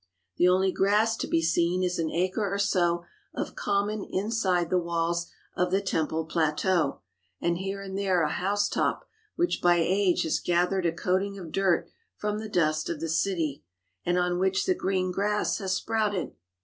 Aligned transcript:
The 0.37 0.47
only 0.47 0.71
grass 0.71 1.15
to 1.17 1.27
be 1.27 1.43
seen 1.43 1.83
is 1.83 1.99
an 1.99 2.09
acre 2.09 2.51
or 2.51 2.57
so 2.57 3.03
of 3.35 3.53
common 3.53 4.03
inside 4.03 4.71
the 4.71 4.79
walls 4.79 5.27
of 5.55 5.69
the 5.69 5.79
temple 5.79 6.25
plateau, 6.25 7.01
and 7.39 7.59
here 7.59 7.81
and 7.83 7.95
there 7.95 8.23
a 8.23 8.31
house 8.31 8.67
top, 8.67 9.07
which 9.35 9.61
by 9.61 9.75
age 9.75 10.23
has 10.23 10.39
gathered 10.39 10.87
a 10.87 10.91
coating 10.91 11.37
of 11.37 11.51
dirt 11.51 11.87
from 12.17 12.39
the 12.39 12.49
dust 12.49 12.89
of 12.89 12.99
the 12.99 13.09
city, 13.09 13.63
and 14.03 14.17
on 14.17 14.39
which 14.39 14.65
the 14.65 14.73
green 14.73 15.11
grass 15.11 15.59
has 15.59 15.75
sprouted. 15.75 16.31